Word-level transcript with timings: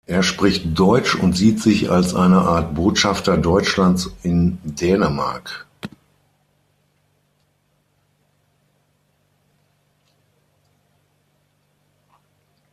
Er 0.07 0.23
spricht 0.23 0.63
Deutsch 0.79 1.13
und 1.13 1.37
sieht 1.37 1.61
sich 1.61 1.91
als 1.91 2.15
eine 2.15 2.39
Art 2.41 2.73
"Botschafter 2.73 3.37
Deutschlands" 3.37 4.09
in 4.23 4.57
Dänemark. 4.63 5.67